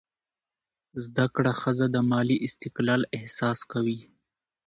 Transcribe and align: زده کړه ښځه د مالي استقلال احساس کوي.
زده 1.03 1.25
کړه 1.35 1.51
ښځه 1.61 1.85
د 1.89 1.97
مالي 2.11 2.37
استقلال 2.47 3.01
احساس 3.17 3.59
کوي. 3.71 3.99